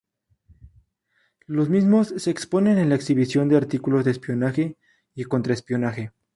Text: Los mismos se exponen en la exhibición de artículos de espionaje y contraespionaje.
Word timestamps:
Los 1.45 1.69
mismos 1.69 2.07
se 2.17 2.31
exponen 2.31 2.79
en 2.79 2.89
la 2.89 2.95
exhibición 2.95 3.49
de 3.49 3.57
artículos 3.57 4.03
de 4.03 4.09
espionaje 4.09 4.75
y 5.13 5.25
contraespionaje. 5.25 6.11